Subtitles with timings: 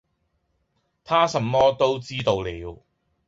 [1.03, 2.83] 他什麼都知道了